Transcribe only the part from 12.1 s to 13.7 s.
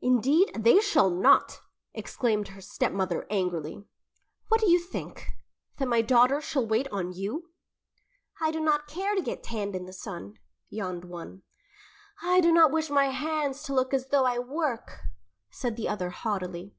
"I do not wish my hands